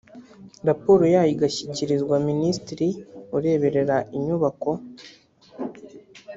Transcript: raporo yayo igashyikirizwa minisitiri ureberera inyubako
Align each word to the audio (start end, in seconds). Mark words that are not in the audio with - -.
raporo 0.67 1.03
yayo 1.13 1.31
igashyikirizwa 1.35 2.15
minisitiri 2.29 2.87
ureberera 3.37 3.97
inyubako 4.17 4.69